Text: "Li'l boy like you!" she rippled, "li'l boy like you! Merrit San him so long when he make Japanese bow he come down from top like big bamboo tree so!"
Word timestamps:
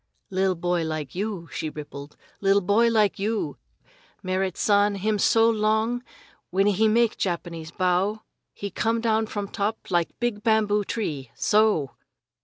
"Li'l 0.31 0.55
boy 0.55 0.83
like 0.83 1.13
you!" 1.13 1.47
she 1.51 1.69
rippled, 1.69 2.17
"li'l 2.41 2.59
boy 2.59 2.87
like 2.89 3.19
you! 3.19 3.57
Merrit 4.23 4.57
San 4.57 4.95
him 4.95 5.19
so 5.19 5.47
long 5.47 6.01
when 6.49 6.65
he 6.65 6.87
make 6.87 7.17
Japanese 7.19 7.69
bow 7.69 8.23
he 8.51 8.71
come 8.71 8.99
down 8.99 9.27
from 9.27 9.47
top 9.47 9.91
like 9.91 10.19
big 10.19 10.41
bamboo 10.41 10.83
tree 10.83 11.29
so!" 11.35 11.91